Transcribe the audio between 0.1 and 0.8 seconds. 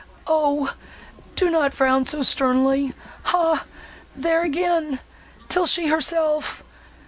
—O!